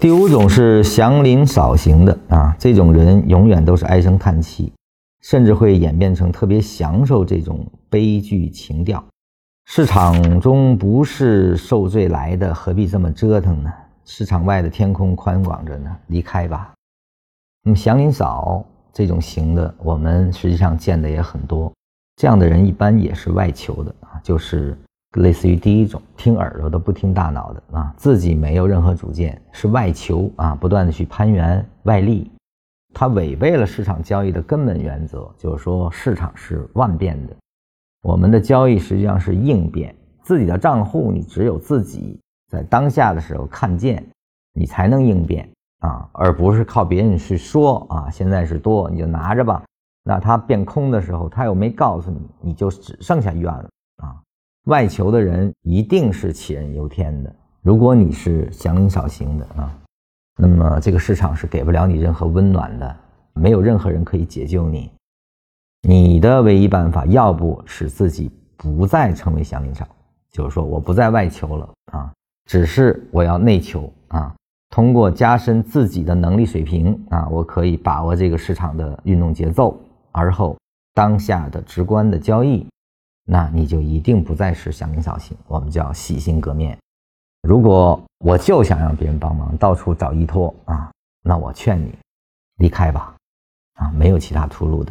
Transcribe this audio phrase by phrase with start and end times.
[0.00, 4.72] 第五种是祥林嫂型的啊，这种人永远都是唉声叹气，
[5.20, 9.04] 甚至会演变成特别享受这种悲剧情调。
[9.64, 13.72] 市场中不是受罪来的，何必这么折腾呢？
[14.04, 16.72] 市场外的天空宽广着呢，离开吧。
[17.64, 21.72] 那么祥林嫂这种型的，我们实际上见的也很多。
[22.14, 24.78] 这样的人一般也是外求的啊，就是。
[25.18, 32.30] 类似于第一种，听耳朵的不听大脑的啊，自己没有任何主见，是外求啊，不断的去攀援外力，
[32.94, 37.36] 他违背了市场交易的根本原则，就是说市场是万变的，
[38.02, 44.04] 我们的交易实际上是应变，自己的账户你只有自己在当下的时候看见，
[44.54, 45.48] 你才能应变
[45.80, 49.62] 啊，而不是靠别人去说啊，现在是多你就拿着吧，
[50.04, 54.16] 那他变空的时候他又没告诉你，你就只剩下怨了啊。
[54.68, 57.34] 外求的人一定是杞人忧天的。
[57.62, 59.74] 如果你是祥林嫂型的啊，
[60.36, 62.96] 那么这个市场是给不了你任何温暖的，
[63.32, 64.90] 没有任何人可以解救你。
[65.80, 69.88] 你的唯一办法，要不使自己不再成为祥林嫂，
[70.30, 72.12] 就是说我不再外求了啊，
[72.44, 74.34] 只是我要内求啊，
[74.68, 79.80] 通过加深自己的能力水平啊，我可以把握这个市场的运动节奏，
[80.12, 80.58] 而后
[80.92, 82.66] 当下的直观的交易。
[83.30, 86.78] 那你就一定不再是祥林嫂型，我们叫洗心革面。
[87.42, 90.90] 如果我就想让别人帮忙，到处找依托啊，
[91.22, 91.94] 那我劝你
[92.56, 93.14] 离开吧，
[93.74, 94.90] 啊，没有其他出路的。